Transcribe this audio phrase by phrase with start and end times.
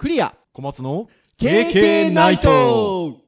[0.00, 0.34] クリア。
[0.54, 3.18] 小松の KK ナイト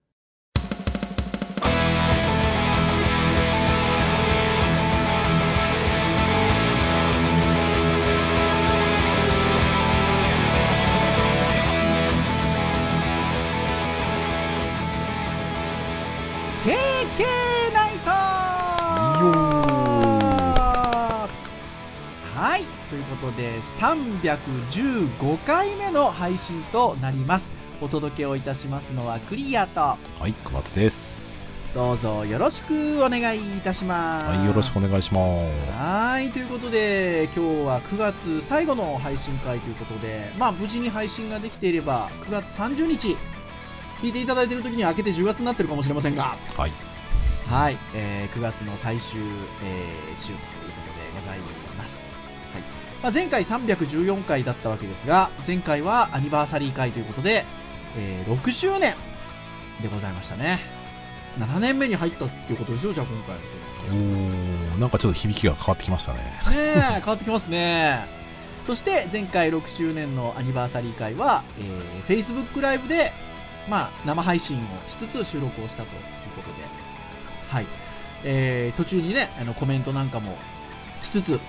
[23.23, 27.45] ことで315回目の配信となります。
[27.81, 29.81] お届けをいたしますのはクリアと。
[29.81, 31.23] はい小松です。
[31.73, 34.37] どうぞよろしくお願いいたします。
[34.37, 35.21] はいよろしくお願いしま
[35.73, 35.79] す。
[35.81, 43.17] はいということで今日は9月最後の配信会ということでまあ無事に配信ができていれば9月30日
[44.01, 46.37] 聞いていただいている時には明けて10月になってるかもしれませんが。
[46.57, 46.73] はい。
[47.49, 49.21] はい、えー9月の最終、
[49.65, 51.39] えー週ということでござい
[53.03, 57.45] まあ、前回314回だったわけですが、前回はアニバーサリー回ということで、
[57.97, 58.95] えー6周年
[59.83, 60.61] でございましたね。
[61.39, 63.37] 7年目に入ったっていうことですよ、じゃあ今回
[63.89, 66.19] おーなんかちょっと響きが変わってきましたね
[66.51, 68.07] ねえ、変わってきますね。
[68.67, 73.13] そして前回6周年のアニバーサリー会は、えー Facebook ライブで、
[73.69, 75.89] まあ、生配信をしつつ収録をしたという
[76.37, 76.55] ことで、
[77.49, 77.67] はい。
[78.25, 80.37] えー途中にね、あのコメントなんかも
[81.03, 81.41] しつつ、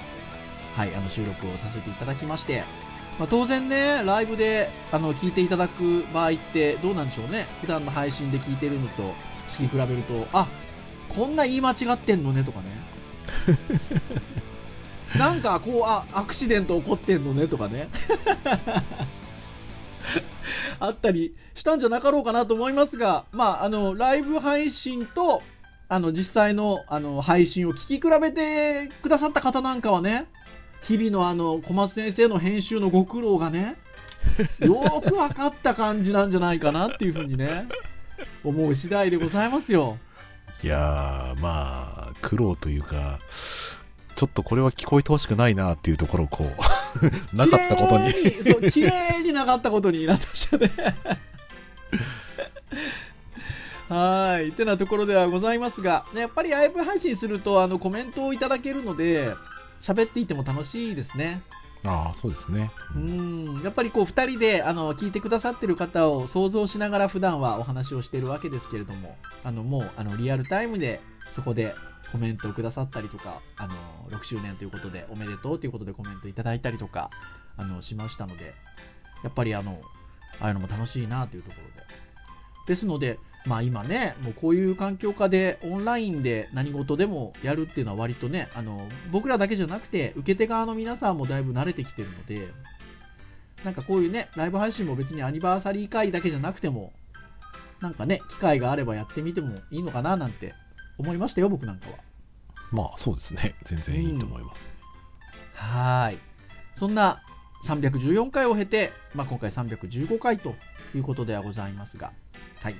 [0.75, 2.63] はい、あの収録をさせていただきまして、
[3.19, 7.47] まあ、当然ね、ライブであの聞いていただく場合ってどうなんでしょうね。
[7.61, 9.13] 普段の配信で聞いてるのと
[9.57, 10.47] 聞き比べると、あ、
[11.15, 12.65] こんな言い間違ってんのねとかね。
[15.17, 17.89] なんかこう、あ、アクシデント起こってんのねとかね。
[20.79, 25.43] あったりしたんじゃなかろうかなと思いますが、まあ、あの、ライブ配信と、
[25.87, 30.25] あの、実際の、あの、配信を聞き比べてくださった方なんかはね、
[30.83, 33.75] 日々のあの、小松先生の編集のご苦労がね、
[34.59, 37.67] よーく分かった感じなんじゃないかなっていうふうにね、
[38.43, 39.97] 思う次第でございますよ。
[40.63, 43.19] いやーまあ苦労というか
[44.15, 46.45] ちょっとこれは聞こえてほしくないなっていうところをこう
[47.35, 48.13] なかったことに。
[48.13, 50.71] そう綺麗になかったことになってましたね。
[53.89, 54.49] はい。
[54.49, 59.33] ってなところではございますがねやっぱりライブ配信するとあのコメントをいただけるので
[59.83, 61.41] 喋っていても楽しいですね。
[61.85, 62.71] ああそうですね。
[62.95, 63.59] ううん。
[63.59, 71.01] んやっぱりこう2人であの聞いてくださってる方を想像しながら普段はお話をしているわけですけれどもあのもうあのリアルタイムで
[71.35, 71.75] そこで
[72.13, 73.73] コメントをくださったりとかあの
[74.17, 77.09] 6周年ということでおめでとうということでコメントいただいたりとか
[77.57, 78.53] あのしましたので
[79.23, 79.81] やっぱりあの
[80.39, 81.83] ああいうのも楽しいなというところで。
[82.65, 92.47] ですのでまあ今ねもうこういう環境下でオンラインで何事でもやるっていうのは割とねあの僕らだけじゃなくて受け手側の皆さんもだいぶ慣れてきてるので
[93.65, 96.93] なんかこういうねライブ配信も別にアニバーサリー会だけじゃなくても
[97.81, 100.53] なんかね機会があればやってみてもいいのかななんて
[100.97, 101.97] 思いましたよ僕なんかは。
[102.71, 103.55] まあそうですね。
[103.63, 104.67] 全然いいと思います、
[105.53, 106.17] はーい。
[106.75, 107.21] そんな
[107.65, 110.55] 314回を経て、まあ、今回315回と
[110.95, 112.11] いうことではございますが、
[112.61, 112.75] はい、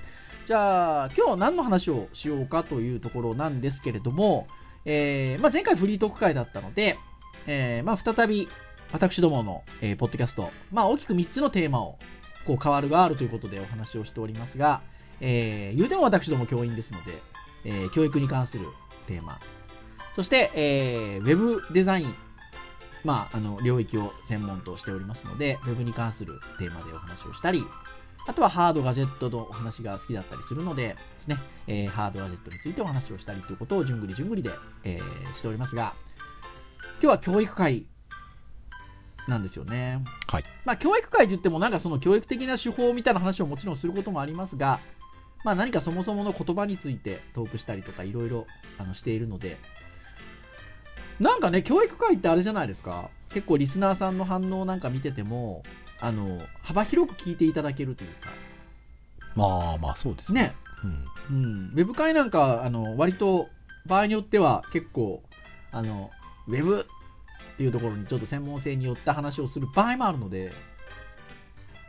[0.46, 4.48] じゃあ今日何の話をしようかというところなんですけれども、
[4.86, 6.98] えーまあ、前回フリートーク会だったので、
[7.48, 8.50] えーまあ、再び
[8.92, 11.98] 私どもの、えーポッドキャスト、まあ、大きく3つのテーマを
[12.46, 14.82] こう変わるがあるということでお話をしておりますが、
[15.22, 17.22] えー言うても私ども教員ですので、
[17.66, 18.66] えー教育に関する
[19.08, 19.40] テーマ。
[20.16, 22.16] そして、えーウェブデザイン
[23.04, 27.64] まあ、あの領域を専門としておりますので、ウェブに関するテーマでお話をしたり、
[28.26, 34.52] あとはハードガジェットのお話が好きだったりするのでですね、えーハードガジェットについてお話をしたりということを順繰り順繰りで、
[34.84, 35.94] えーしておりますが、
[37.02, 37.86] 今日は教育会
[39.28, 40.04] なんですよね。
[40.28, 44.80] はいまあ、教育会といっても、なんかその教育的な手法みたいな話をもちろんすることもありますが、
[45.44, 48.46] まあ、何かそもそもの言葉についてトークしたりとかいろいろ
[48.94, 49.58] しているので、
[51.20, 53.10] なんかね、教育会ってあれじゃないですか。
[53.30, 55.64] 結構リスナーさんの反応なんか見てても、
[56.04, 58.30] あの、幅広く聞いていただけるというか、
[59.36, 60.42] まあまあそうですね。
[60.42, 60.56] ね、
[61.30, 61.38] うん。
[61.38, 63.48] うん、ウェブ会なんか、あの、割と
[63.86, 65.24] 場合によっては結構、
[65.72, 66.12] あの、
[66.48, 66.86] ウェブ
[67.54, 70.52] っていうところにちょっと専門性によった話をする場合もあるので、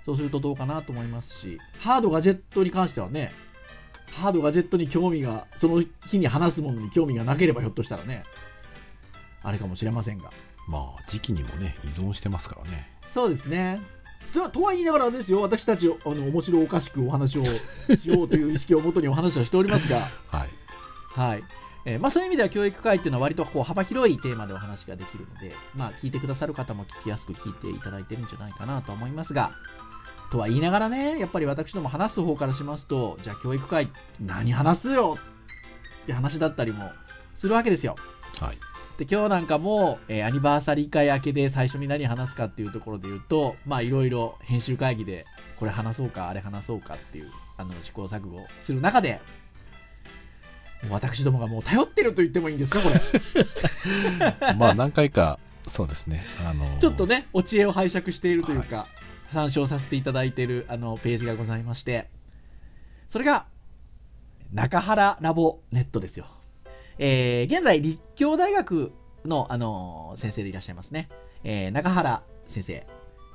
[0.05, 3.33] そうするとどうかなと思いますし、ハードガジェットに関してはね、
[4.13, 8.23] ハードガジェットに興味が、その日に話すものに興味がなければひょっとしたらね、
[9.43, 10.31] あれかもしれませんが。
[10.69, 12.89] まあ時期にもね依存してますからね。
[13.13, 13.81] そうですね。
[14.35, 17.45] じゃあとは言いながらですよ、私たち、あの、面白おかしくお話を
[17.97, 20.49] しようという意識をもとにお話をしておりますが、 はい
[21.15, 21.45] はい。
[21.87, 29.53] えーまあ、そういう意味では教育会っていうのは割とこう幅広いテーマでお話ができるので、まあ、聞いてくださる方も聞きやすく聞いていただいてるんじゃないかなと思いますが、
[30.33, 33.89] とは言いながらね、やっぱり私ども話す方からしますと、じゃあ教育会、
[34.19, 35.19] 何話すよ
[36.03, 36.91] って話だったりも
[37.37, 37.95] するわけですよ。
[38.41, 38.59] はい。
[38.99, 45.27] で今日なんかも、えーアニバーサリー会明けで最初に何話すかっていうところで言うと、まあいろいろ編集会議で
[45.59, 49.21] これ話そうか、あれ話そうかっていうあの試行錯誤をする中で、
[50.85, 54.55] もう私どもがもう頼ってると言ってもいいんですか、これ。
[54.55, 56.25] まあ何回か、そうですね。
[56.41, 58.87] あの、ちょっとね、お知恵を拝借しているというか、
[59.33, 62.09] 参照させていただいているあのページがございまして、
[63.11, 63.47] それが、
[64.53, 66.27] 中原ラボネットですよ。
[66.99, 68.93] えー現在、立教大学
[69.25, 71.09] の、あの先生でいらっしゃいますね。
[71.43, 72.87] えー中原先生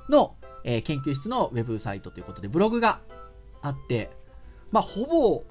[0.08, 0.34] の、
[0.64, 3.00] えー研究室のウェブサイトということで、ブログが
[3.62, 4.10] あって、
[4.70, 5.44] まあ、ほぼ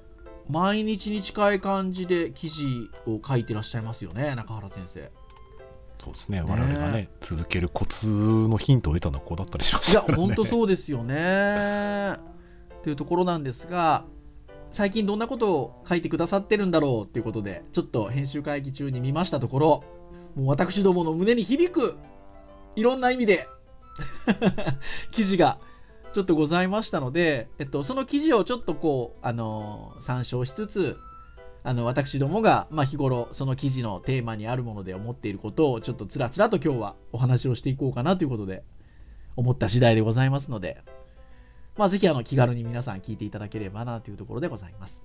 [0.48, 5.10] 毎日に近い感じで記事を書いてらっしゃいますよね、中原先生。
[6.02, 6.40] そうですね。
[6.40, 10.00] 我々がね、続けるコツのヒントを得たのはこうだったりしましいや。
[10.00, 12.16] 本当そうですよね。
[12.82, 14.06] というところなんですが、
[14.72, 19.84] 最近どんなことを書いてくださってるんだろうっていうことで、ちょっと編集会議中に見ましたところ、
[20.36, 21.96] もう私どもの胸に響く、
[22.76, 23.48] いろんな意味で、
[25.10, 25.58] 記事が
[26.12, 30.98] ちょっとございましたので、えっと、その記事をちょっとこう、あの参照しつつ、
[31.62, 38.64] あの私どもが、まあ、日頃その記事のテーマにあるもので思っていることをちょっとつらつらと今日はお話をしていこうかなということで
[39.36, 40.82] 思った次第でございますので、
[41.76, 45.00] まあ、ぜひあの気軽に皆さん聞いていただければなというところでございます。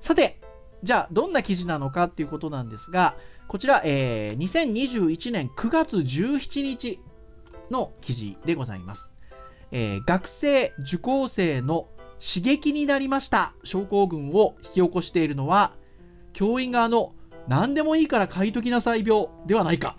[0.00, 0.40] さて、
[0.82, 3.16] じゃあどんな記事なのかっていうことなんですが、
[3.48, 7.00] こちら、えー2021年9月17日
[7.70, 9.08] の記事でございます。
[9.70, 11.88] えー学生、受講生の
[12.20, 15.74] 刺激になりました症候群を引き起こしているのは、
[16.32, 17.14] 教員側の
[17.48, 19.96] 何でもいいから書いときなさい病ではないか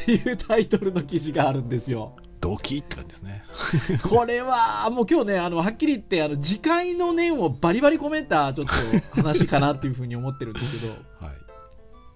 [0.00, 2.16] っていうタイトルの記事があるんですよ。
[2.40, 3.44] ドキって感じですね。
[4.08, 8.72] これはもう今日ね、あのはっきり言って、あの次回の念をバリバリ込めたちょっと
[9.16, 10.98] 話かなっていうふうに思ってるんですけど、はい。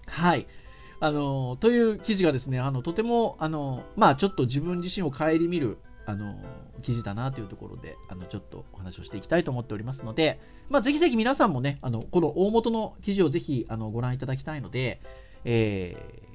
[0.06, 0.46] はい。
[1.00, 6.36] あのという記事がですね、あのとてもあの、まあ、ちょっと自分自身を顧みるあの
[6.82, 15.00] 記事だなというところで、あのちょっとお話をしていきたいと思っておりますので、まあ、ぜひぜひ皆さんもね、あのこの大元の記事をぜひあのご覧いただきたいので、
[15.44, 16.31] えー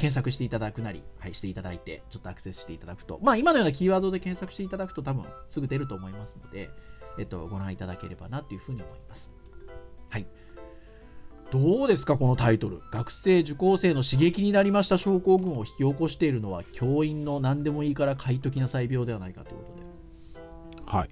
[0.00, 6.70] 検索していただくなり、はい、していただいて、ちょっとアクセスしていただくと、まあ、今のようなキーワードで検索していただくと、多分すぐ出ると思いますので、
[7.18, 9.30] えっと、ご覧いただければなというふうに思います。
[10.08, 10.26] はい。
[11.50, 12.80] どうですか、このタイトル。
[12.90, 20.86] 学生、受講生の刺激になりました症候群を引き起こしているのは、教員の何でもいいから書いときなさい病ではないかということで。
[20.86, 21.10] はい。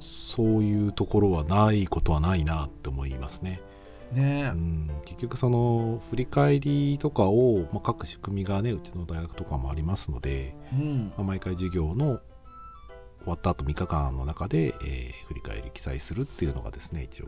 [0.00, 3.60] そういうところはないことはないなって思いますね。
[4.12, 10.54] ねうん、結局その振り返りとかを、まあ、各仕組みがねうちの大学とかもありますので、え。
[10.72, 11.06] うん。
[11.08, 12.20] まあ、毎回授業の
[13.20, 17.26] 終わった後3日間の中で、えー振り返り記載するっていうのがですね一応、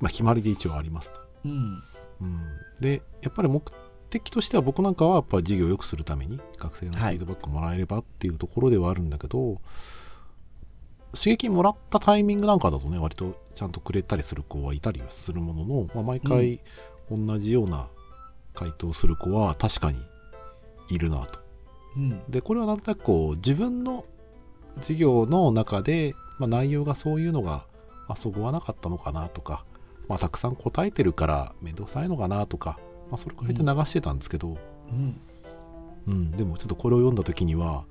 [0.00, 1.20] まあ、決まりで一応ありますと。
[1.44, 1.82] うん。
[2.20, 2.40] うん、
[2.80, 3.62] でやっぱり目
[4.10, 9.60] 的としては僕なんかはやっぱり授業を良くするために学生のフィードバックをもらえればっていうところではあるんだけど、
[11.14, 16.60] 刺激もらったタイミングなんかだとね割とちゃんとくれたりする子はいたりはするものの、まあ、毎回
[17.10, 17.88] 同じような
[18.54, 19.98] 回答する子は確かに
[20.88, 21.40] いるなと。
[21.96, 22.22] うん。
[22.28, 24.04] でこれはなんとなくこう自分の
[24.80, 27.66] 授業の中で、まあ、内容がそういうのが、
[28.08, 29.64] まあ、そぐわなかったのかなとか、
[30.08, 32.78] まあ、たくさん答えてるから面倒くさいのかなとか、
[33.10, 34.58] まあ、それくらいで流してたんですけど、
[34.90, 35.20] うん。
[36.06, 37.84] うんでもちょっとこれを読んだ時には、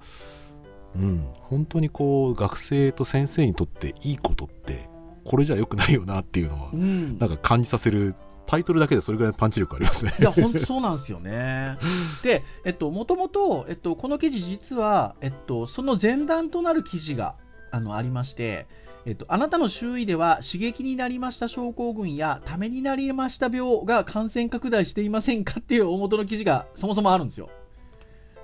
[0.97, 4.89] うん、本当にこう学生と先生にとっていいことって
[5.25, 7.17] これじゃ良くないよなっていうのは、うん。
[7.17, 10.13] なんか感じさせるタイトルだけでそれぐらいのパンチ力ありますね。
[10.19, 11.77] いや、本当そうなんですよね。
[12.23, 17.35] で、えっと、もともと、えっと、この記事、実は、えっと、その前段となる記事が
[17.71, 18.67] あのありまして、
[19.07, 27.49] えっと、あなたの周囲では刺激になりました症候群やためになりました病が感染拡大していませんかっていう大元の記事がそもそもあるんですよ。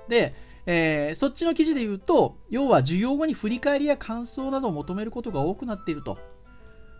[0.08, 0.34] で、
[0.66, 6.18] えーそっちの記事で言うと、要は授業後に振り返りや感想などを求めることが多くなっていると。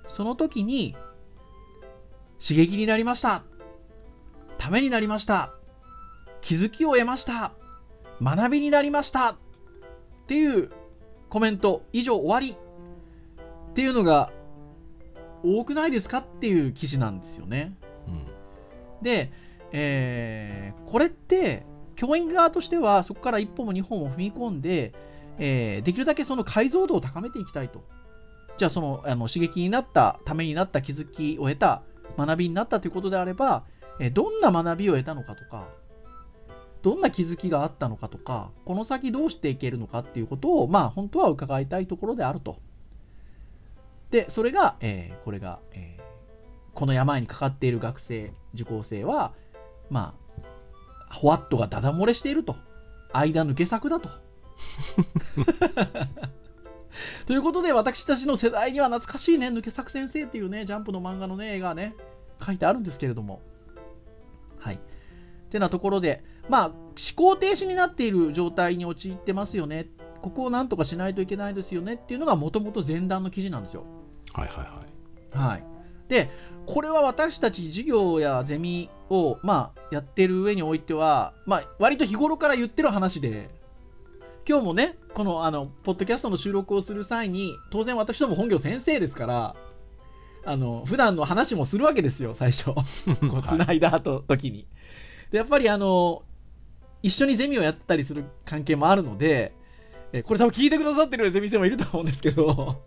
[0.08, 0.96] その時に、
[2.40, 3.44] 刺激になりました。
[4.58, 5.54] ためになりました。
[6.40, 7.52] 気づきを得ました。
[8.20, 9.30] 学びになりました。
[9.30, 9.36] っ
[10.26, 10.70] ていう
[11.28, 12.56] コメント、以上終わり。
[13.70, 14.32] っていうのが
[15.44, 16.18] 多くないですか？
[16.18, 17.76] っていう記事なんですよね。
[18.06, 18.26] うん
[19.02, 19.32] で、
[19.72, 21.64] えーこれって
[22.02, 24.92] 教員側としてはそこから一歩も二歩も踏み込んで、
[25.38, 27.84] えーできるだけその解像度を高めていきたいと。
[28.58, 31.82] じゃあそのあの刺激になった、ためになった、気づきを得た、
[32.18, 33.62] 学びになったということであれば、
[34.00, 35.68] えーどんな学びを得たのかとか、
[36.82, 42.56] どんな気づきがあったのかとか、この先どうしていけるのかっていうことを、まあ、本当は伺いたいところであると。
[44.10, 46.02] で、それが、えーこれが、えー
[46.74, 49.34] この病にかかっている学生、受講生は、
[49.88, 50.21] まあ、
[51.12, 52.56] ホワットがダダ漏れしていると。
[53.12, 54.08] 間抜け作だと。
[57.26, 61.94] ということで、私たちの世代には懐かしいね、抜け作先生っていうね、ジャンプの漫画のね、絵がね、
[62.44, 63.40] 書いてあるんですけれども。
[64.58, 64.78] はい。
[65.50, 66.76] てなところで、まあ、思
[67.16, 69.88] 考停止になっている状態に陥ってますよね。
[70.22, 73.84] ここをなんとかしないといけないですよねっていうのがもともと前段の記事なんですよ。
[74.32, 75.71] はいはいはいはい。
[76.08, 76.30] で、
[76.66, 83.50] これは私たち授業やゼミを、まあ、やってる上においては、まあ、割と日頃から言ってる話で、
[84.48, 89.56] 今日もね、この、あの、ポッドキャストの収録をする際に、当然私ども本業先生ですから、
[90.44, 92.64] あの、普段の話もするわけですよ、最初。
[92.74, 92.82] こ
[93.44, 94.66] う、繋いだ後、時に。
[95.30, 96.22] で、やっぱりあの、
[97.02, 99.52] 一緒にゼミをやったりする関係もあるので、
[100.12, 102.82] えこれ多分聞いてくださってるゼミ生もいると思うんですけど、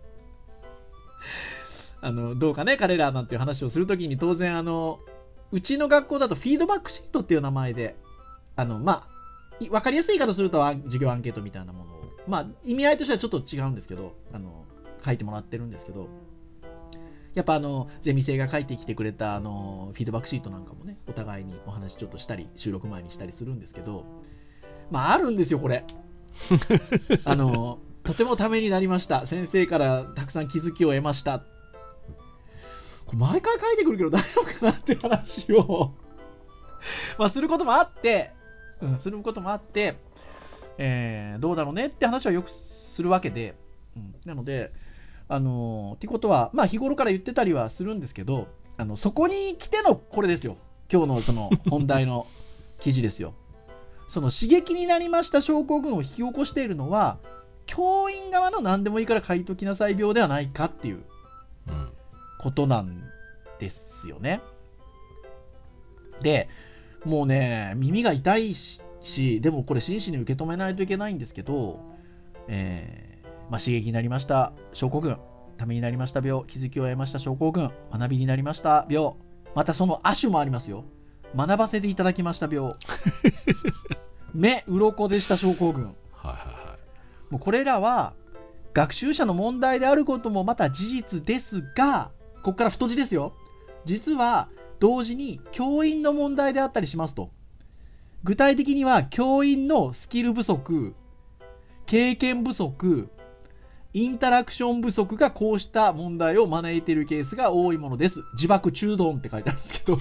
[2.00, 5.00] あの、どうかね、彼らなんていう話をするときに、当然、あの、
[5.52, 7.96] うちの学校だとフィードバックシートっていう名前で、
[8.56, 9.16] あの、まあ、
[9.60, 14.64] いわかりやすい言い方すると、授業アンケートみたいなものを、まあ、意味合いとしてはちょっと違うんですけど、あの、
[15.04, 16.08] 書いてもらってるんですけど、
[17.34, 24.04] やっぱあの、ゼミ生が書いてきてくれた、あの、フィードバックシートなんかもね、お互いにお話ちょっとしたり、収録前にしたりするんですけど、
[24.90, 25.84] まあ、あるんですよ、これ。
[27.24, 29.26] あの、とてもためになりました。
[29.26, 31.42] 先生からたくさん気づきを得ました。
[33.06, 35.92] これ毎回書いてくるけど大丈夫かなっていう話を
[37.18, 38.30] まあ、することもあって、
[38.80, 39.96] うん、することもあって、
[40.78, 43.54] えーどうだろうねって話はよくするわけで、
[43.96, 44.72] うん、なので、
[45.28, 50.56] あのーってことは、まあ、日頃から言ってたりはするんですけど、あのそこに来てのこれですよ。
[50.92, 52.26] 今日のその 本題の
[52.80, 53.34] 記事ですよ。
[54.08, 57.18] その刺激になりました症候群を引き起こしているのは、
[57.66, 61.15] 教員側の何でもいいから書いときなさい病ではないかっていううん
[62.46, 63.02] ことなん
[63.58, 64.40] ですよね。
[66.22, 66.48] で、
[67.04, 71.80] もうね、耳が痛いし、しでもこれ真摯に受け止めないといけないんですけど、
[72.46, 75.16] えーまあ、刺激になりました症候群、
[75.56, 79.14] ためになりました病、気づきを得ました症候群、学びになりました病、
[79.56, 80.84] またその亜種もありますよ。
[81.34, 82.74] 学ばせていただきました病。
[84.34, 85.84] 目、鱗でした症候群。
[85.84, 86.76] はいはいはい
[87.28, 88.14] もうこれらは
[88.72, 92.12] 学習者の問題であることもまた事実ですが、
[92.46, 93.32] ここから太字ですよ。
[93.84, 94.48] 実は
[94.78, 97.30] 同時に教員の問題であったりしますと。
[98.22, 100.94] 具体的には教員のスキル不足、
[101.86, 103.08] 経験不足、
[103.94, 108.22] インタラクション不足がこうした問題を招いているケースが多いものです。
[108.34, 109.98] 自爆中丼って書いてあるんですけど。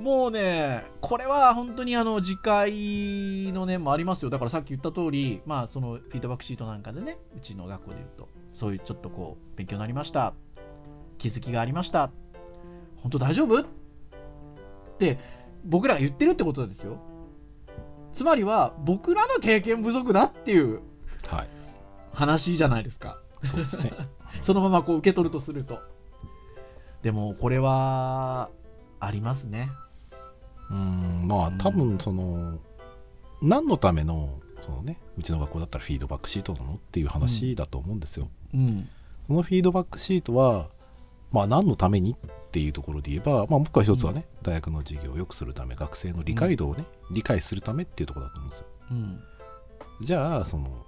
[0.00, 4.30] もうね、これは本当にあの次回の念もありますよ。
[4.30, 10.32] だからさっき言った通り、まあそのフィードバックシートなんかでね、うちの学校で言うと、そういうちょっとこう、勉強になりました。
[11.18, 12.10] 気づきがありました。
[12.96, 13.60] 本当大丈夫？
[13.60, 13.64] っ
[14.98, 15.18] て
[15.64, 16.98] 僕らが言ってるってことですよ。
[18.14, 20.80] つまりは僕らの経験不足だっていう
[21.26, 21.48] はい
[22.12, 23.18] 話じゃないですか。
[23.44, 23.92] そうですね
[24.42, 25.78] そのままこう受け取るとすると。
[27.02, 28.50] でもこれは
[28.98, 29.70] ありますね。
[30.70, 32.58] うんまあ多分その
[33.42, 38.88] 何のためのそのねうちの学校だったらフィードバックシートなのっていう話だと思うんですよ、うん。
[39.26, 40.68] そのフィードバックシートは
[41.32, 42.16] まあ何のために
[42.50, 49.20] っていうところで言えば、まあ、僕は一つはね、大学の授業を良くするため学生の理解度をね、理解するためっていうところだと思うんですようん。
[50.02, 50.84] じゃあその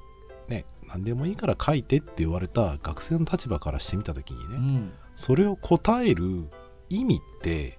[0.48, 4.92] ね何でもいいから書いてって言われた学生の立場からしてみた時にね、うん。
[5.14, 6.48] それを答える
[6.88, 7.78] 意味って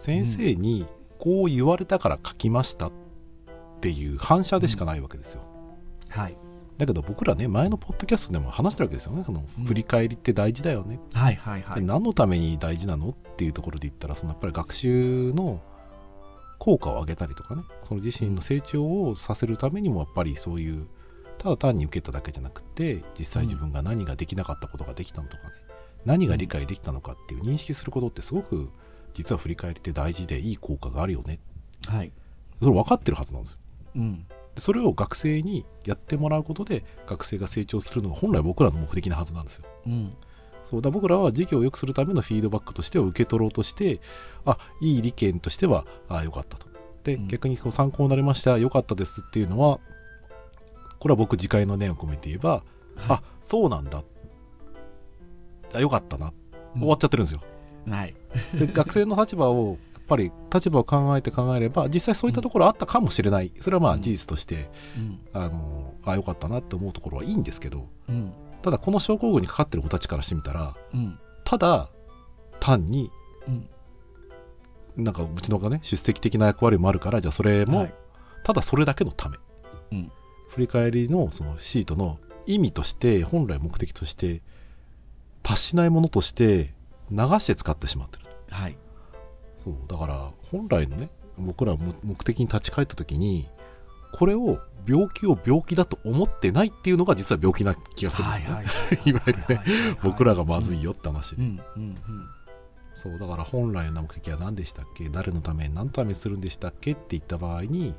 [0.00, 0.86] 先生に
[1.24, 2.92] こう言われたから書きましたっ
[3.80, 5.42] ていう反射でしかないわけですよ、
[6.10, 6.36] はい。
[6.76, 9.24] だけど僕らね前のポッドキャストでも話してるわけですよね。
[9.24, 11.80] そのうん振り返りって大事だよね、はいはいはい。
[11.80, 15.62] で何のために大事なのっていうところで言ったらそのやっぱり学習の
[16.58, 17.62] 効果を上げたりとかね。
[17.82, 20.86] その自身の成長をさせるためにもやっぱりそういう
[21.38, 25.50] ただ単に受けただけじゃなくて実際自分が何ができなかったことができたのとかね、
[26.04, 28.70] 何が理解できたのかっていう認識することってすごく
[29.14, 31.38] 実は振り返りって大事でいい効果があるよね。
[31.86, 32.12] はい。
[32.60, 33.58] それ分かってるはずなんですよ。
[33.96, 34.26] うん。
[34.54, 39.64] でそれを学生にやってもらうことで学生が成長するのが本来僕らの目的なはずなんですよ。
[39.86, 40.14] うん。
[40.64, 40.82] そう。
[40.82, 44.00] だ僕らは授業を良くするためのフィードバックとしては受け取ろうとして
[44.44, 46.66] あいい利権としてはあ良かったと。
[47.04, 47.28] で、うん。
[47.28, 49.78] 逆にこう参考になりました良かったですっていうのは
[50.98, 52.62] これは僕自戒の念を込めて言えば、
[53.08, 54.02] あそうなんだ。
[55.74, 56.32] あ良かったな。
[56.74, 57.42] 終わっちゃってるんですよ、
[57.86, 58.14] はい。
[58.58, 65.20] で学生の立場をやっぱり立場を考えて考えれば実際そういったところあったかもしれない、それはまあ事実として、うん。
[65.32, 67.88] あのあよかったなって思うところはいいんですけど。
[68.08, 68.32] うん。
[68.62, 71.18] ただこの症候群にかかってる子たちからしてみたらうん。
[71.44, 71.90] ただ
[72.60, 73.10] 単に
[73.46, 73.68] うん。
[75.04, 77.94] なんかうちのがね出席的な役割もあるからじゃあそれも、はい。
[78.42, 79.38] ただそれだけのため、
[79.92, 80.12] うん。
[80.48, 84.42] 振り返りのそのシートの意味として本来目的として
[85.42, 86.74] 達しないものとして
[87.10, 88.23] 流して使ってしまってる
[88.54, 88.76] はい。
[89.62, 93.48] そうだから本来のね僕らも目的に立ち返った時に
[94.12, 99.12] これを病気を病気だと思ってないっていうのが実は病気な気がするんですよね、はいい。
[99.14, 99.60] わゆるね、
[100.02, 101.34] 僕らがまずいよよって話。
[101.36, 101.96] で、うんうん
[102.94, 105.08] そうだから本来の目的は何でしたっけ？
[105.08, 106.92] 誰のために何のためにするんでしたっけ？
[106.92, 107.92] って言った場合にや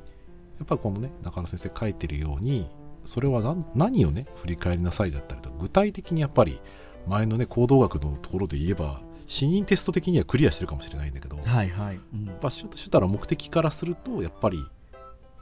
[0.64, 2.66] っぱりこのね中野先生書いてるように
[3.04, 6.60] それは何何をね振り返りなさいだったりと具体的にやっぱり
[7.06, 12.00] 前のね行動学のところで言えば死人テスト的にはクリアしてるかもしれないんだけど、うんはいはい。
[12.14, 12.26] うん。
[12.26, 14.64] やっぱシュシュタら目的からするとやっぱり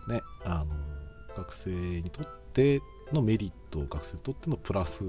[0.08, 0.74] ねあの
[1.36, 2.80] 学生にとって
[3.12, 5.04] のメリット学生にとってのプラス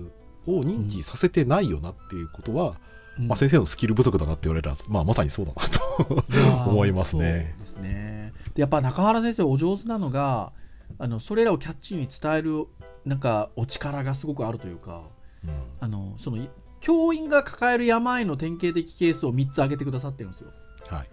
[0.48, 2.76] を認知させてないよなっていうことは、
[3.18, 3.28] うん。
[3.28, 6.26] まあ、先生のスキル不足だなって言われたら、まあ、まさにそうだなと
[6.70, 7.56] 思いますね。
[7.60, 8.34] ですね。
[8.56, 10.52] でやっぱ中原先生お上手なのが
[10.98, 12.68] あのそれらをキャッチーに伝える
[13.06, 15.04] なんかお力がすごくあるというか
[15.44, 15.52] うん。
[15.80, 16.38] あのその
[16.86, 20.52] 教員が抱える病の典型的ケースを3つ挙げてくださってるんですよ。
[20.88, 21.10] はい。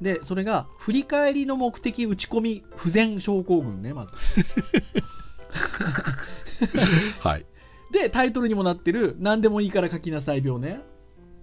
[0.00, 4.16] でそれが振り返りの目的打ち込み不全症候群ねまず。
[7.20, 7.44] はい。
[7.92, 10.80] でタイトルにもなってる何でもいいから書きなさい病ね。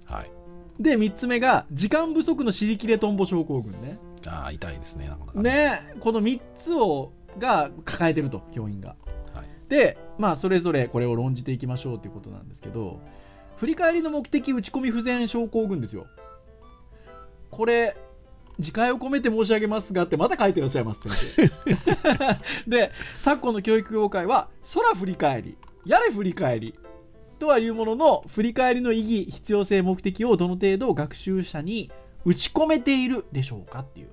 [0.05, 0.31] はい。
[0.79, 4.00] で3つ目が時間不足の尻切れトンボ症候群ね。
[4.25, 5.39] ああ痛いですねなかなか。
[5.39, 8.96] ねこの3つをが抱えてると教員が。
[9.36, 9.46] はい。
[9.69, 13.00] でまあそれぞれこれを論じていきましょうということなんですけど
[13.58, 16.08] 振り返りの目的打ち込み不全症候群ですよ。
[17.52, 17.98] これ
[18.60, 21.50] 自戒を込めて申し上げますがってまた書いてらっしゃいます先
[22.66, 22.70] 生。
[22.70, 26.76] で昨今の教育業界は空振り返りやれ振り返り
[27.40, 31.92] とはいうものの振り返りの意義必要性目的をどの程度学習者に
[32.25, 34.10] 打ち込めているでしょうかっていう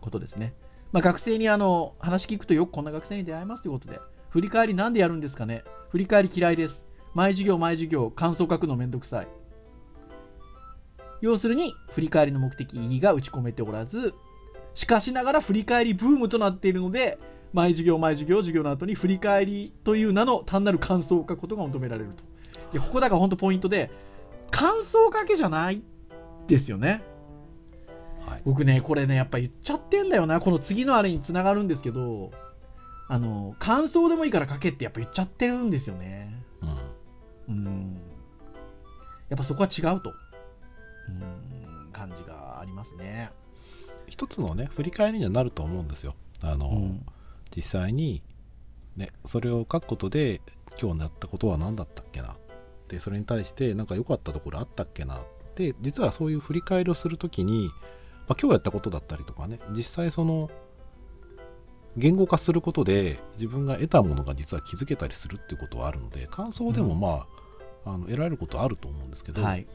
[0.00, 0.54] ことですね、
[0.92, 5.62] まあ、学生にあの話聞くとよくこんな学生に出会いますということで振り返りなんでやるんですかね。
[5.90, 6.82] 振り返り嫌いです。
[7.14, 9.28] 毎授業毎授業感想書くのめんどくさい。
[11.20, 14.12] 要するに振り返りの目的意義が打ち込めておらず
[14.74, 17.18] しかしながら振り返りブームとなっているので
[17.54, 22.24] 毎授業毎授業授業の後に振り返りという名の単なる感想を書くことが求められると。
[22.72, 23.90] でここだから本当ポイントで
[24.50, 25.82] 感想書けじゃない
[26.48, 27.02] ですよね。
[28.26, 28.42] はい。
[28.44, 30.40] 僕ねこれねやっぱ言っちゃってんだよな。
[30.40, 32.32] この次のあれにつながるんですけど
[33.08, 36.44] あの感想でもいいから書けってやっぱ言っちゃってるんですよね。
[36.60, 36.93] うん
[37.48, 37.96] うん。
[39.28, 40.12] やっぱそこは違うと。
[41.08, 41.92] うん。
[41.92, 43.30] 感じがありますね。
[44.06, 46.14] 一つのね振り返りにはなると思うんですよ。
[46.40, 47.06] あの、うん。
[47.54, 48.22] 実際に、
[48.96, 50.40] ね、それを書くことで
[50.80, 52.36] 今日やったことは何だったっけな。
[52.88, 55.22] でそれに対して何か良かったところあったっけな。
[55.54, 57.70] で実はそういう振り返りをするときに、
[58.28, 60.50] まあ、今日やったことだったりとかね実際その
[61.96, 67.26] 言語化することで自分が得たものが実は気づけたりするっていうことはあるので感想でもまあ,、
[67.84, 69.66] あの得られることはあると思うんですけど、はい、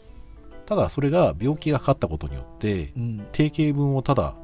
[0.66, 4.36] ただそれが病気がかかったことによってうん、定型文をただ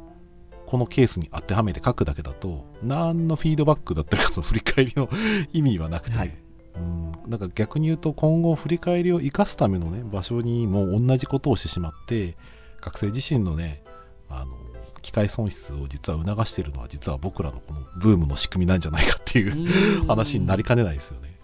[0.65, 5.09] このケースに当てはめて書くだけだと何のフィードバックだったりかその振り返りの
[5.53, 6.35] 意味はなくて、はい。
[6.75, 7.11] うん。
[7.27, 12.35] なんか逆に言うと今後振り返りを生かすためのね場所にも同じことをしてしまって
[12.81, 13.83] 学生自身のね
[14.29, 14.57] あの
[15.01, 21.34] 機会損失を実は促しているのは実は僕らのこのブームの仕組みなんじゃないかっていう話になりかねないですよね。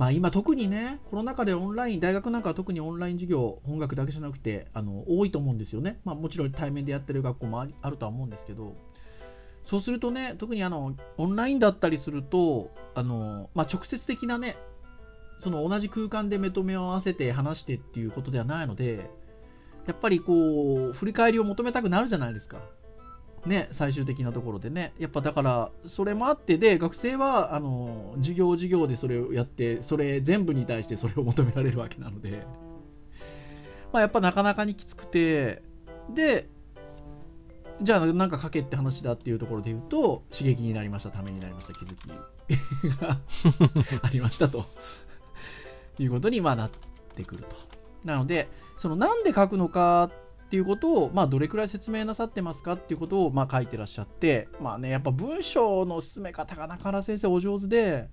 [0.00, 8.74] まあ今特にねコロナ禍でオンライン大学なんかは特にオンライン授業本学だけじゃなくてあの多いと思うんですよね、まあ、もちろん対面でやってる学校もああるとは思うんですけど
[9.66, 14.56] そうするとね特にあのオンラインだったりするとあの、まあ、直接的なね
[15.44, 19.10] その同じ空間で目と目を合わせて話してっていうことではないので
[19.86, 22.62] やっぱりこう振り返りを求めたくなるじゃないですか。
[23.46, 32.46] ね、最終的なところでね、やっぱだから、それもあってで、学生はあの授業、授業でそれをやって、それ全部に対してそれを求められるわけなので、
[33.92, 35.62] まあ、やっぱなかなかにきつくて、
[36.14, 36.48] で、
[37.82, 42.08] じゃあ、なんか書けって話だっていうところで言うと、刺激になりました、ためになりました、気づき
[42.98, 43.18] が。
[44.02, 44.66] ありましたと。
[45.98, 46.70] いうことにまあなっ
[47.14, 47.56] てくると。
[48.04, 48.48] なので、
[48.78, 50.10] そのなんで書くのか
[50.50, 58.08] っていうことを、まあ、どれくらい説明なさってますかっていうことを、まあ、書いてらっしゃって、まあね、やっぱ文章の進め方が中原先生お上手で、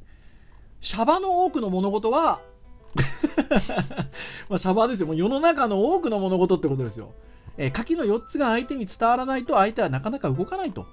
[0.79, 2.41] シャバの多くの物事は、
[4.49, 5.07] まあシャバですよ。
[5.07, 7.09] もう世の中の多くの物事ってことですよ。
[7.57, 10.85] えー下記の4つが相手に伝わらないと相手はなかなか動かないと。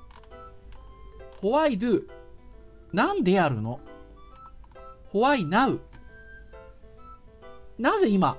[1.43, 2.09] Why do?
[2.95, 3.81] なんでやるの
[5.13, 5.79] ?Why now?
[7.79, 8.39] なぜ今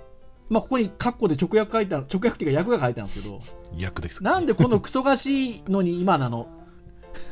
[0.50, 3.42] まあ、ここにカッコで直訳書いてある、直訳っていうか訳が書いてあるんですけど、
[3.78, 6.48] 役ですなんでこのクソがしいのに今なの？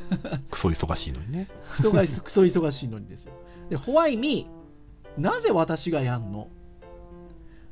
[0.52, 1.47] クソ忙しいのにね。
[1.78, 3.34] クソがクソ忙しいのにですよ。
[3.69, 4.47] で、Why me?
[5.17, 6.47] なぜ私がやんの？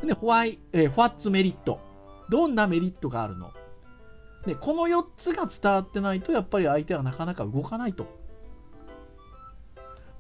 [0.04, 1.78] で、Why、えー What's merit?
[2.30, 3.52] どんなメリットがあるの？
[4.46, 8.08] で、この4つが伝わってないと、やっぱり相手はなかなか動かないと。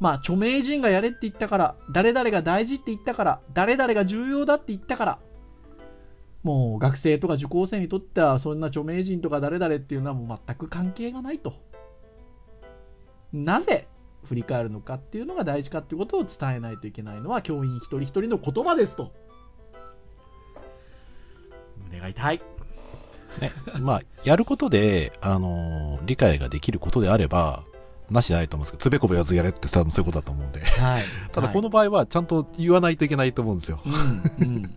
[0.01, 5.19] まあ、著名人がやれって言ったから、誰々が大事って言ったから、誰々が重要だって言ったから、
[6.41, 11.53] もう学生とか受講生にとっては、そんな著名人とか誰々っていうのはもう全く関係がないと。
[13.31, 13.87] なぜ
[14.25, 19.11] 振り返るのかっていうのが大事かっていうことを伝えないといけないのは教員一人一人の言葉ですと。
[21.85, 22.41] 胸が痛い。
[23.39, 27.63] ね、まあ、やることで、あのー理解ができることであれば、
[28.11, 30.59] なしじゃないと思うんですけど、つべこべ言わずやれって多分そういうことだと思うんで。
[30.61, 31.03] はい。
[31.31, 33.79] ただ、この場合はちゃんと言わないといけないと思うんですよ。
[33.85, 34.75] うん、うん。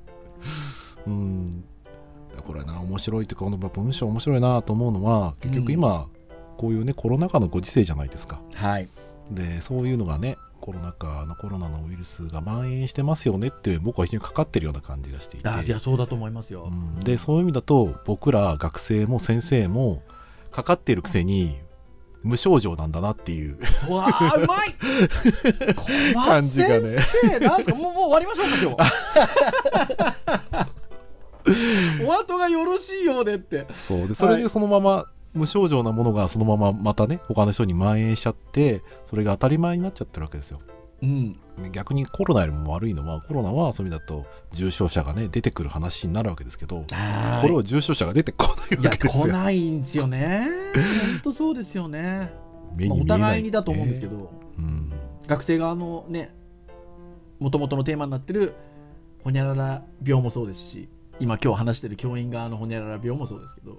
[1.06, 1.64] うん。
[2.46, 6.08] これな、面白いというか、この文章面白いなと思うのは、結局今、
[6.56, 8.40] こういうね、コロナ禍のご時世じゃないですか。
[8.54, 8.88] はい。
[9.30, 15.48] で、そういうのがね、コロナ禍のコロナのウイルスが蔓延してますよねっていう、僕は非常にかかってるような感じがしていて。
[15.48, 16.74] あいや、そうだと思いますよう。
[16.74, 20.02] んでそういう意味だと僕ら学生も先生も
[20.50, 21.58] かかっているくせに
[22.24, 23.58] 無症状なんだなっていう。
[23.88, 24.74] うわあ、うまい！
[26.14, 26.96] 感じがね。
[27.40, 27.74] なんか？
[27.74, 28.84] もう、もう終わりましょうか、
[30.64, 32.04] 今日。
[32.06, 33.66] お後がよろしいようでって。
[33.76, 34.08] そう。
[34.08, 40.60] でそれでそのまま無症状なものがそのまままたね他の人に蔓延しちゃってそれが当たり前になっちゃってるわけですよ
[41.04, 41.62] うん。
[41.62, 50.48] ね逆にコロナよりも悪いのはコロナはそういう意味だと重症者がね出てくる話になるわけですけどあこれは重症者が出てこないわけですよないんですよね。
[50.74, 52.32] 本当そうですよね。
[52.76, 54.92] まあ、お互いにだと思うんですけど、うん
[55.26, 56.34] 学生側のね、
[57.38, 58.54] もともとのテーマになってる
[59.22, 60.88] ほにゃらら病もそうですし、
[61.18, 63.78] 今今日話してる教員側のほにゃらら病もそうですけど、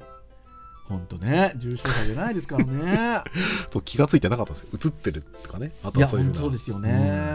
[0.87, 3.23] 本当ね、重症者じゃないですからね。
[3.71, 6.91] と気がついてなかったんですよ映ってるとかねあとはそういうふうなそうですようんね。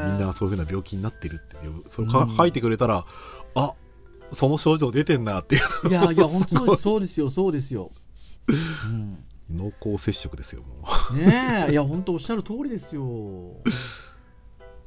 [0.06, 3.04] みんながそういうふうな病気になってるっていうそれか、うん書いてくれたら
[3.56, 3.74] あ
[4.32, 7.90] その症状出てんなっていういやいや、 本当そうですよ、そうですよ。
[8.48, 13.56] うん濃厚接触ですよもねえ、いや、本当おっしゃる通りですよ。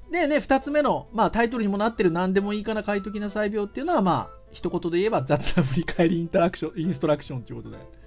[0.10, 8.03] でね、2つ目の、まあ、タイトルにもなってる何でもいいから書いときなさい病っていうのは、まあ、一言で言えば雑な振り返りインタラクション、インストラクションということで。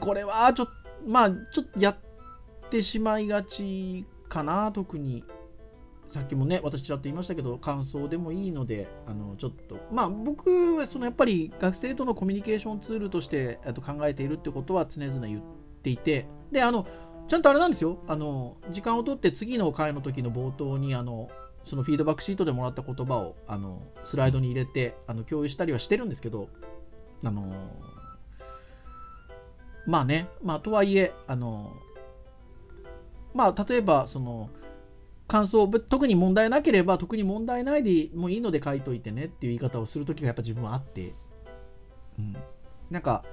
[0.00, 0.72] これは、ちょっと、
[1.06, 1.96] まあ、ちょっとやっ
[2.70, 5.24] てしまいがちかな、特に。
[6.10, 15.42] さっきもね、私ちらっと言いましたけど、感想でもいいので、あのちょっと、まあ、僕はそのやっぱり学生とのコミュニケーションツールとしてと考えているってことは常々言っ
[15.82, 16.86] ていて、で、あの、
[17.28, 21.28] ちゃんとあれなんですよ、あの、時間を取って次の回の時の冒頭に、あの、
[21.68, 26.48] そのフィードバックシートでもらった言葉をあのスライドに入れてあの共有したりはしてるんですけど、
[27.22, 27.52] あの
[29.88, 31.72] まあね、まあとはいえ、あの
[33.32, 34.50] まあ例えばその
[35.26, 41.14] 感想ぶ特に問題なければ特に問題ないでもういいので書いといてねっていう言い方をするときがやっぱ自分はあって、
[42.18, 42.36] うん、
[42.90, 43.24] なんか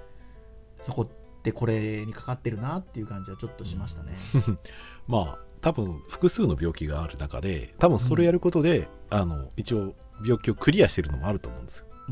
[0.82, 1.08] そこっ
[1.44, 4.13] てこれにかかってるなっていう感じはちょっとしましたね。
[5.10, 11.86] まあ多分複数の病気がある中で多分それやることで、あの一応病気をクリアしてるのもあると思うんですよ。
[12.08, 12.12] う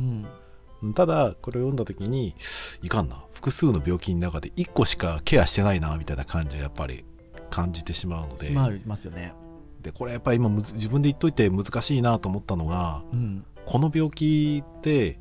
[0.87, 0.93] ん。
[0.95, 2.35] ただこれを読んだ時に
[2.81, 7.03] いかんな複数の病気の中で1個しかケアしてないなみたいな感じがやっぱり
[7.49, 9.33] 感じてしまうのでしまいますよね。
[9.81, 15.19] でこれやっぱり今自分で言っといて難しいなと思ったのがうんこの病気って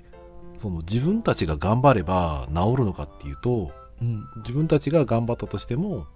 [0.59, 6.07] その自分たちが頑張れば治るのかっていうとうん自分たちが頑張ったとしても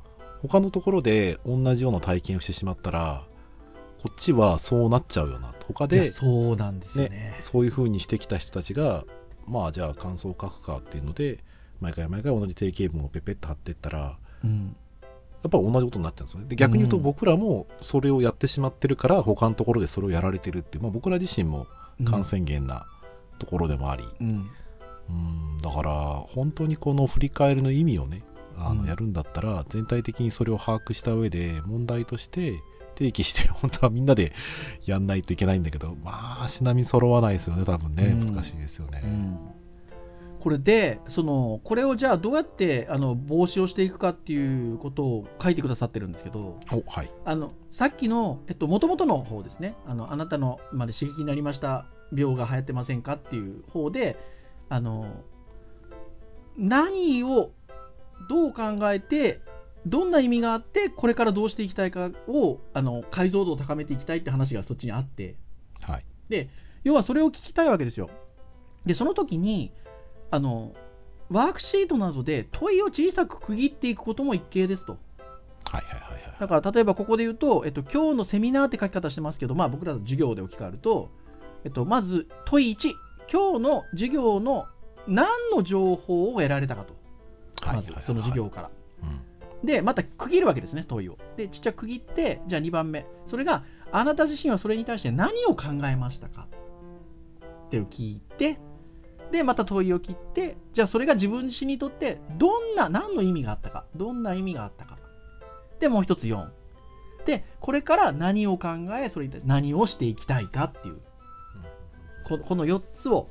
[0.43, 3.25] 他のところで同じような体験をしてしまったら
[4.01, 7.37] こっちはそうなっちゃうよな他でそうなんですよね。
[7.41, 9.05] そういう風にしてきた人たちが
[9.49, 11.43] まあじゃあ感想を書くかっていうので
[11.81, 14.77] 毎回毎回同じ定型文をペペッと貼っていったらうん。
[15.43, 16.47] やっぱ同じことになっちゃうんですよね。
[16.49, 17.03] で逆に言うとうん。
[17.03, 21.67] 僕らもそれをやってしまってるから他のところでそれをやられてるっていう、まあ、僕ら自身も
[22.05, 22.87] 感染源な
[23.39, 24.51] ところでもあり、うん。
[25.09, 25.59] うん。
[25.63, 25.93] だから
[26.29, 28.25] 本当にこの振り返りの意味をね
[28.57, 28.89] あのうん。
[28.89, 32.61] やるんだったら全体的にそれを把握した上で問題として
[32.99, 34.33] 提起して 本当はみんなで
[34.85, 38.07] やんないといけないんだけどまあ足並み揃わないですよね多分ね。
[38.07, 38.35] うん。
[38.35, 39.56] 難しいですよね、うん
[40.41, 47.11] これでそのこれをじゃあどうやってあの防止をしていくかっていうことを書いてくださってるんですけどおはい。
[47.25, 49.77] あのさっきのもともとの方ですね。
[49.87, 54.17] あのあなたのまで刺激になりました病が流行ってませんかっていう方で
[54.69, 55.25] あの
[56.57, 57.51] 何を
[58.29, 59.41] どう考えて
[59.87, 65.37] どんな意味があってこれからどうしていきたいかをあの解像度を高めていきたいって話がそっちにあって。
[65.81, 66.05] はい。
[66.29, 66.49] で
[66.85, 68.11] 要はそれを聞きたいわけですよ。
[68.85, 69.73] でその時に
[70.31, 70.75] あの
[71.31, 74.99] ワークシートなどで問いを小さく区切っていくことも一形ですと。
[75.71, 76.37] はいはいはいはい。
[76.39, 81.11] だから例えばここで言うと、えっと、今日のセミナーって書き方してますけど、まあ、僕らの授業で置き換えると、
[81.65, 82.95] えっと、まず問い1
[83.33, 84.67] 今日の授業の
[85.09, 86.95] 何の情報を得られたかと。
[87.65, 88.71] まずその授業から。
[89.03, 89.07] う
[89.65, 89.67] ん。
[89.67, 91.19] で、また区切るわけですね、問いを。
[91.37, 93.07] で、ちっちゃく区切って、じゃあ2番目。
[93.27, 96.47] それが、あなた自身はそれに対して何を考えましたか？
[97.67, 98.59] って聞いて、
[99.31, 104.99] で、また問いを切って、じゃあそれが自分自身にとって、どんな、何の意味があったか、どんな意味があったか。
[105.81, 106.49] で、もう一つ4。
[107.25, 111.01] で、これから何を考え、それに何をしていきたいかっていう、
[112.29, 113.29] ここの4つを、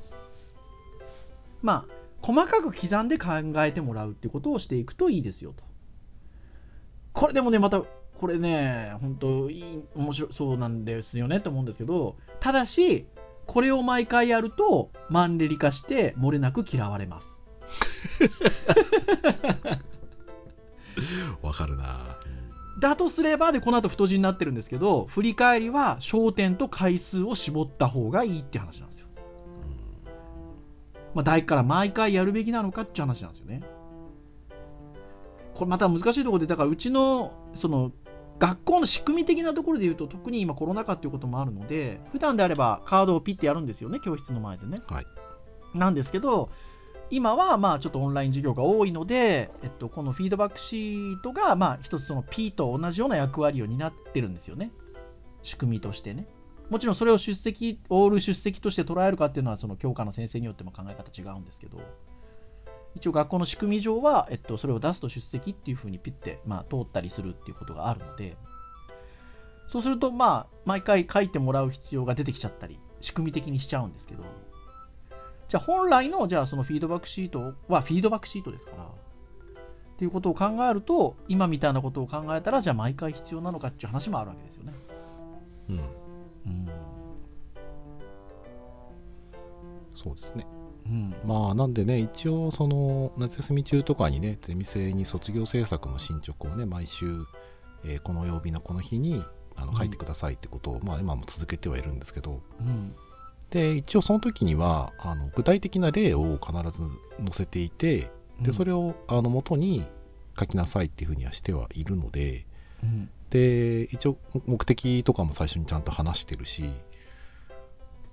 [1.62, 3.28] まあ、細かく刻んで考
[3.58, 5.64] えてもらうっていうことをしていくといいですよと。
[7.12, 13.06] これでもね、また、これね、本当いい、面白そうなんですよねって思うんですけど、ただし、
[13.46, 17.36] これを毎回やると、マンネリ化して、漏れなく嫌われます。
[21.42, 22.16] わかるな
[22.78, 29.06] だとすれば、で、この後太字になってるんですけど、振り返りは焦点と回数を絞った方がいいって話なんですよ。
[31.14, 33.62] まあ、大から毎回やるべきなのかって話なんですよね。
[35.54, 37.92] これまた難しいところで、だからうちの、その、
[38.38, 44.78] 学校の仕組み的なところで言うと、特に今コロナ禍っていうこともあるので、普段であればカードをピッてやるんですよね、教室の前でね。
[44.86, 45.06] はい
[45.74, 46.50] なんですけど、
[47.10, 54.72] 今はまあちょっとオンライン授業が多いので、えっと、このフィードバックシートがまあ一つその P と同じような役割を担ってるんですよね。
[55.42, 56.26] 仕組みとしてね。
[56.68, 61.78] もちろんそれを出席、オール出席として捉えるかっていうのはその教科の先生によっても考え方違うんですけど、
[62.96, 68.36] 一応学校の仕組み上は、えっと、それを出すと出席っていうふうにピッて、まあ、通ったりするっていうことがあるので、
[69.70, 74.24] そうするとまあ毎回書いてもらう必要が出てきちゃったり、仕組み的にしちゃうんですけど、
[75.48, 84.72] じゃあ本来のじゃあそのフィードバックシートはフィードバックシートですから、っていうことを考えると、今みたいなことを考えたら、じゃあ毎回必要なのかっていう話もあるわけですよね。
[85.68, 86.68] うんうん。
[89.94, 90.46] そうですね
[90.88, 91.14] うん。
[91.24, 97.24] まあなんでね一応その夏休み中とかにねゼミ生に卒業制作の進捗をね毎週、
[97.84, 99.24] えーこの曜日のこの日に
[99.56, 102.94] あのうん書いてくださいってことを、まあ今も続けてはいるんですけどうん。
[103.50, 106.82] で一応その時にはあの具体的な例を必ず
[107.18, 109.86] 載せていてでそれをあの元に
[110.38, 112.46] 書きなさいっていうふうにはしてはいるので
[112.82, 113.10] うん。
[113.30, 116.70] で一応目的とかも最初にちゃんと話してるし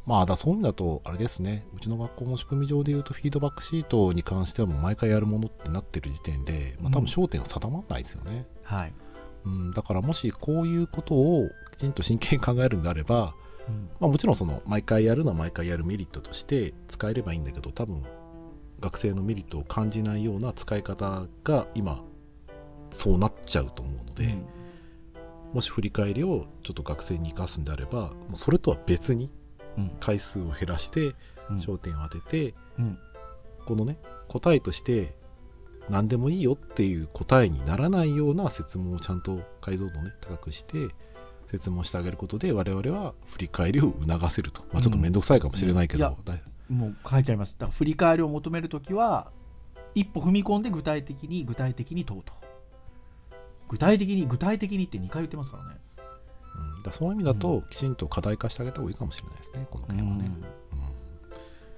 [0.05, 8.93] まあだそういう意味だとあれですねうちの学校の仕組み上でいうとフィードバックシートに関してはもう毎回やるものってなってる時点で、まあ、多分焦点は定まらないですよね、はい。
[9.45, 13.35] うん、だからもしこういうことをきちんと真剣に考えるんであれば、
[13.67, 13.89] うん。
[13.99, 18.03] まあ、もちろんその毎回やるのは毎回やるメリットとして使えればいいんだけど多分
[18.79, 22.03] 学生のメリットを感じないような使い方が今
[22.91, 24.37] そうなっちゃうと思うので、
[25.53, 29.42] もし振り返りをちょっと学生に生かすんであればもうそれとは別にうん。
[29.99, 31.15] 回数を減らして
[31.49, 31.57] うん。
[31.57, 32.97] 焦点を当てて、うん。
[33.65, 35.13] このね答えとして
[35.89, 40.87] 何でもいいよっていう答えにならないような説問をちゃんと解像度をね高くして
[41.51, 47.53] 説問してあげることで我々は振り返りを促せると、まあ、ちょっと面倒くさいかもしれないけど、うんもう書いてあります。
[47.53, 49.31] だから振り返りを求めるときは、
[49.95, 52.33] 一歩踏み込んで具体的に具体的に問うと。
[53.69, 55.77] 具体的に具体的にって2回言ってますからね。
[56.83, 60.43] うん、だそういう意味だときちんと課題化してあげた方がいいかもしれないですねこの件はね、うん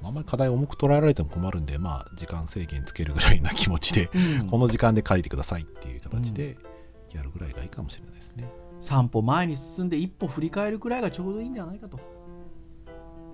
[0.03, 6.57] あんまり課題重く捉えられても困るんでまあ時間制限つけるぐらいな気持ちでうん この時間で書いてくださいっていう形で
[7.11, 8.47] やるぐらいがいいかもしれないですね。
[8.81, 11.99] 3歩前に進んで一歩振り返るくらいがちょうどいいんじゃないかと。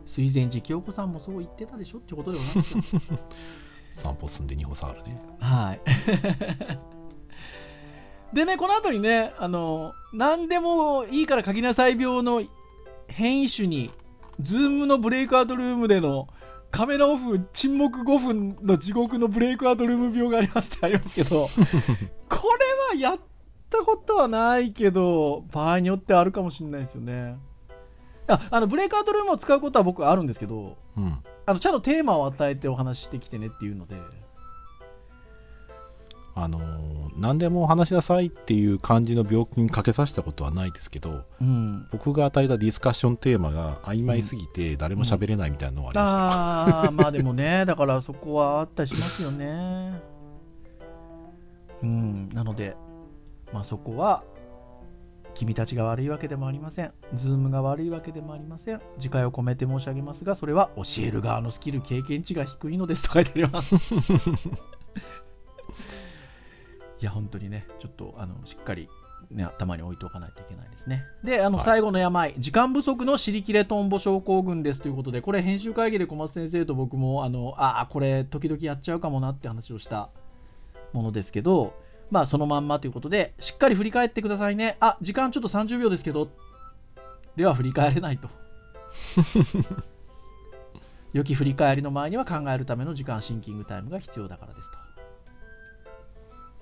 [0.05, 2.81] 水前寺清子さんもそう言ってたでしょってことでございますよ。
[4.13, 5.21] 3歩進んで2歩下がるね。
[5.39, 5.81] はい。
[8.33, 12.43] でね、この後にね、あの、何でもいいから書きなさい病の
[13.07, 13.91] 変異種に、
[14.39, 16.27] ズームのブレイクアウトルームでの
[16.71, 21.49] カメラオフ沈黙5分の地獄のブレイクアウトルーム病がありますってありますけど、
[22.29, 23.19] これはやっ
[23.69, 27.37] たことはないけど、場合によってはあるかもしれないですよね。
[28.27, 31.19] ああのブレイクアウトルームを使うことは僕はあるんですけど、うん。
[31.45, 33.95] あのちゃんとテーマを与えてお話ししてきてねっていうので、
[36.35, 50.01] あのー何でも話しなさいっていう感じの病気にかけさせたことはないですけど、うん、僕が与えたディスカッションテーマが曖昧すぎて誰も喋れないみたいなのはありましたよ、ああまあでもねだからそこはあったりしますよね。
[51.83, 52.29] うん。
[52.29, 52.75] なので
[53.53, 54.23] まあそこは
[55.33, 56.91] 君たちが悪いわけでもありません。
[57.15, 58.81] ズームが悪いわけでもありません。
[58.99, 63.75] 次回を込めて申し上げますがそれは教える側のスキル経験値が低いのですと書いてあります
[67.01, 68.89] いや本当にねちょっとあのしっかり
[69.29, 71.05] ね、頭に置いておかないといけないですね。
[71.23, 80.09] で、あの、はい最後の病、時間不足の尻切れトンボ症候群ですということで、これ編集会議で小松先生と僕も、あの、ああ、これ時々やっちゃうかもなって話をした
[80.91, 81.73] ものですけど、
[82.09, 84.75] まあそのまんまということで、しっかり振り返ってくださいね。
[84.81, 86.29] あ、時間ちょっと30秒ですけど、
[87.37, 88.27] では振り返れないと。
[91.13, 94.80] 良き振り返りの前には考えるための時間シンキングタイムが必要だからですと。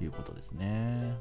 [0.03, 1.17] いうことですね。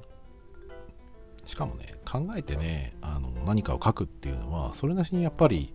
[1.46, 5.72] しかもね考えてねあの何かを書くっていうのはそれなしにやっぱり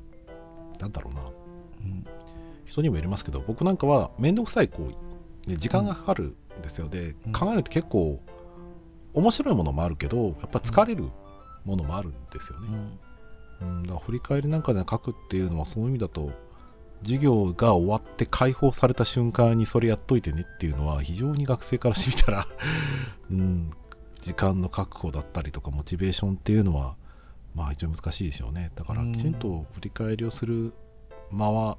[0.79, 1.21] なんだろうな。
[1.21, 2.05] うん。
[2.65, 4.91] 人にもよりますけど僕なんかは面倒くさい行
[5.45, 7.31] 為で時間がかかるんですよ、でうん。
[7.31, 8.19] 考えるって結構
[9.13, 11.09] 面白いものもあるけどやっぱ疲れる
[11.65, 12.67] ものもあるんですよね、
[13.61, 13.77] うん。
[13.77, 16.31] うん、だから振り返りなんかで書くっていうのはそういう意味だと
[17.03, 22.47] 授業が終わって解放された瞬間にそれやっといてねっていうのは非常に学生からしてみたら、
[23.29, 23.71] うん、
[24.21, 26.95] 時間の確保だったりとかモチベーションっていうのは
[27.53, 28.71] まあ非常に難しいでしょうね。
[28.75, 29.11] だからうん。
[29.11, 30.73] きちんと振り返りをする
[31.31, 31.77] 間は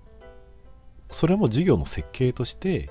[1.10, 2.90] それも授業の設計として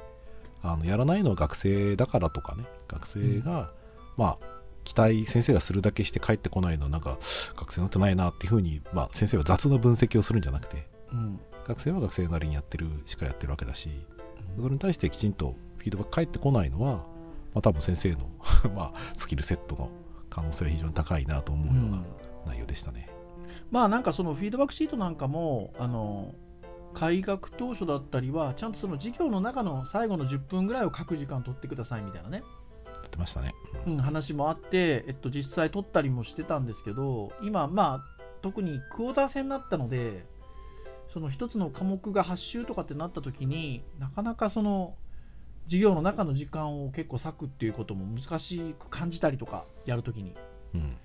[0.62, 2.65] あのやらないのは学生だからとかね。
[2.88, 3.72] 学生が、
[4.17, 7.17] まあ期待先生がするだけして帰ってこないのはなんか
[7.56, 10.88] 学生になってないなっていうふうに、まあ、先生は雑な分析をするんじゃなくて。
[11.12, 13.89] うん学生は学生なりにやってるしっかりやってるわけだし
[14.58, 16.97] それに対してきちんとフィードバック返ってこないのは、
[17.54, 18.30] まあ、多分先生の
[18.76, 19.89] まあスキルセットの
[20.30, 22.04] 可能性は非常に高いなと思うような
[22.47, 23.10] 内容でしたね。
[23.71, 26.34] まあなんかそのフィードバックシートなんかもあの
[26.93, 32.43] 開学当初だったりはちゃんとその授業の中の最後の10分ぐらいを書く時間取ってくださいみたいなね、
[32.86, 33.54] やってましたね。
[33.88, 40.26] うん、話もあって、えっと、実際取ったりもしてたんですけど今まあ特にクォーター制になったので
[41.13, 44.95] その一つの科目が8週とかってなった時になかなかその
[45.65, 50.36] 授業の中の時間を結構割くっていうことも難しく感じたりとかやるときに
[50.73, 50.97] うん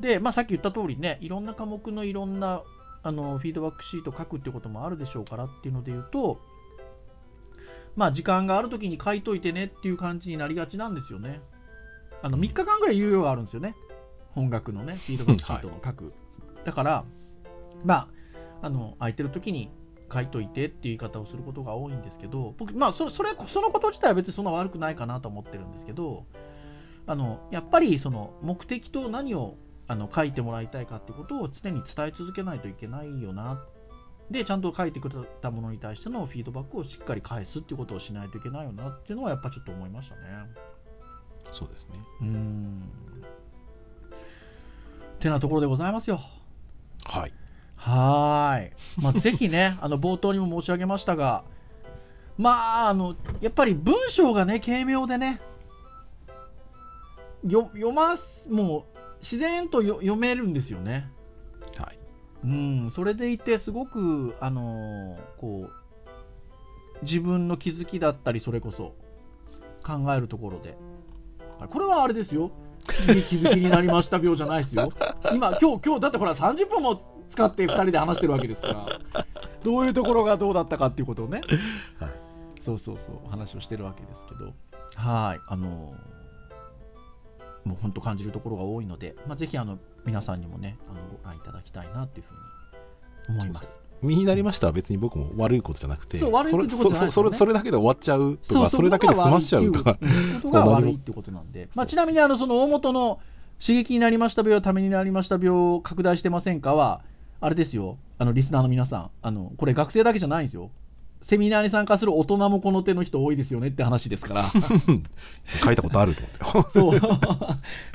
[0.00, 2.62] で、まあ、さっき言った通りね、いろんな科目のいろんな
[3.02, 6.38] あのフィードバックシート書くっていうこともあるでしょうからっていうので言うと、
[7.94, 11.40] まあ、時間があるときに書いといてねっていう感じになりがちなんですよね。
[12.22, 13.74] あの3日間ぐらい猶予があるんですよね。
[14.34, 16.12] 本学のね、フィードバックシートの書く。
[16.64, 17.04] だから、
[17.84, 18.08] まあ、
[18.62, 19.70] あの空いてるときに
[20.12, 26.26] 書いといてっていう言い方をすることが多いんですけど、僕、まあ、それそれそのこと自体は別にそんな悪くないかなと思ってるんですけど、
[27.06, 29.56] あのやっぱりその目的と何を
[29.88, 33.62] あの書いてもらいたいかっていうことを常に伝え続けないといけないよな。
[34.30, 40.22] で、ちゃんと書いてくれたものに対してのフィードバックをしっかり返すっていうことをしないといけないよなっていうのはやっぱちょっと思いましたね。
[41.52, 41.94] そうですね。
[42.22, 42.82] うーん。
[45.20, 46.20] てなところでございますよ。
[47.04, 47.32] はい。
[47.86, 48.72] はーい。
[49.00, 51.44] まあ、ぜひね、あの冒頭にも申し上げましたが、
[52.36, 55.40] まあ、あの、やっぱり文章がね、軽妙でね、
[57.46, 61.08] よ読ます、もう自然とよ読めるんですよね。
[61.78, 61.98] はい。
[62.42, 68.96] うん、それでいて、すごく、あのーこう、自分の気づきだったり、それこそ、
[69.84, 70.76] 考えるところで。
[71.60, 72.50] あこれはあれですよ。
[73.14, 74.92] いい気づきになりました病じゃないですよ。
[75.32, 79.24] 今、今日、今日、だってほら、30分も使って2人で話してるわけですから、
[79.64, 81.40] どういうところがどうだったかっていうことをね、
[81.98, 82.10] はい。
[82.62, 84.52] そうそうそう、話をしてるわけですけど、
[84.94, 86.16] はい、あのー
[87.66, 92.24] もう本当感じるところが多いので、まあ、ぜひあの皆さんにもね、あのご覧いただきたいなという
[93.26, 93.68] ふうに思います。
[94.02, 99.98] 身になりましたは別に僕も悪いことじゃなくて、それそそれだけで終わっちゃうとか、それだけで済ましちゃうとか、
[100.42, 103.18] ことが悪いってことなんで、まあ、ちなみにあのその大元の
[103.58, 107.00] 刺激になりました病、ためになりました病を拡大してませんかは、
[107.40, 110.70] あれですよ、あのリスナーの皆さん、あのこれ学生だけじゃないんですよ。
[111.22, 114.44] セミナーに参加する大人もこの手の人多いですよねって話ですから。
[115.64, 116.22] 書いたことあると
[116.54, 116.70] 思って。
[116.78, 117.00] そう。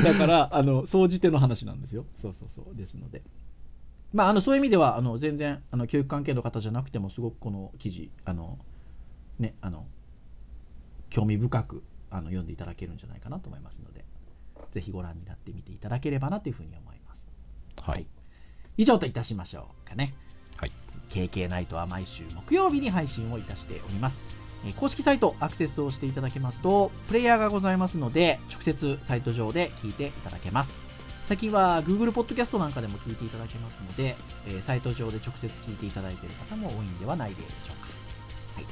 [0.03, 2.05] だから、あの、総じての話なんですよ。
[2.17, 2.75] そうそうそう。
[2.75, 3.21] ですので。
[4.11, 8.59] まあ、あの、そういう意味では、あの、全然、あの、教育関係の方じゃなくても、すごくこの記事、あの、
[9.39, 9.85] ね、あの、
[11.09, 14.03] 興味深く、あの、読んでいただけるんじゃないかなと思いますので、
[14.73, 17.25] ぜひご覧になってみていただければなというふうに思います。
[17.81, 18.05] はい。
[18.78, 20.13] 以上といたしましょうかね。
[20.57, 20.72] はい。
[21.09, 24.17] KK ナイトは毎週木曜日に配信をいたしております。
[24.65, 30.72] え公式サイトアクセスをしていただけますと、プレイヤーがございますので、直接サイト上で聞いていただけます。
[31.28, 34.15] 最近は Google Podcast なんかでも聞いていただけますので、
[34.47, 37.88] えーサイト上で直接聞いていただいている方も多いんではないでしょうか。
[38.55, 38.65] はい、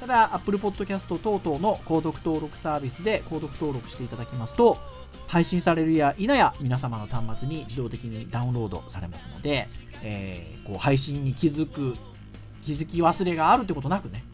[0.00, 4.78] ただ、Apple Podcast 等々の購読登録サービスで購読登録していただきますと、
[5.26, 9.66] 配信されるや否や皆様の端末に自動的にダウンロードされますので、
[10.02, 11.96] えーこう配信に気づく、
[12.64, 14.24] 気づき忘れがあるってことなくね、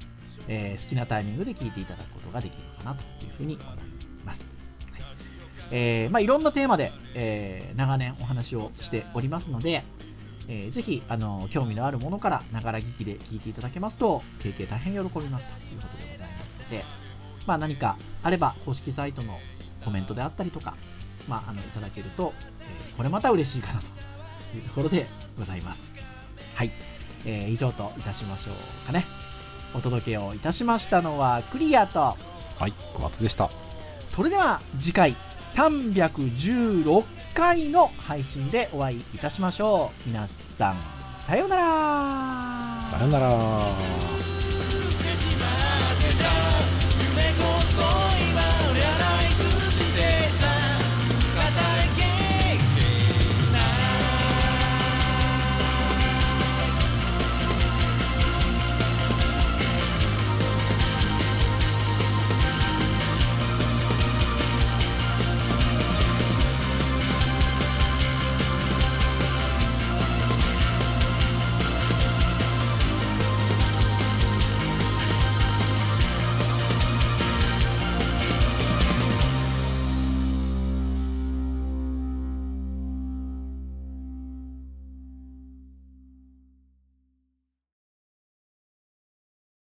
[0.49, 3.77] えー好きなタイミングで聞いていただくことができるかなというふうに思い
[4.25, 4.51] ます。
[4.93, 5.03] はい
[5.71, 9.83] えーまあ、いろんなテーマで、え長年お話をしておりますので、
[10.49, 16.85] えーぜひあの興味のあるものからながら聞きで聞いていただけますと、経験大変喜びますということでございますので、
[17.47, 19.39] まあ、何かあれば公式サイトの
[19.85, 20.75] コメントであったりとか、
[21.29, 23.87] まあ、あのいただけると、えーこれまた嬉しいかなと
[24.57, 25.07] いうところで
[25.39, 25.81] ございます。
[26.55, 26.71] はい、
[27.25, 29.05] えー以上といたしましょうかね。
[29.75, 32.17] お届けをいたしましたのはクリアと、
[32.59, 33.51] はい小松でした
[34.15, 35.17] それでは次回
[35.55, 37.05] 316
[37.35, 40.09] 回の配信でお会いいたしましょう。
[40.09, 40.29] 皆
[40.59, 40.77] さん、
[41.27, 41.63] さようなら。
[42.91, 44.22] さよなら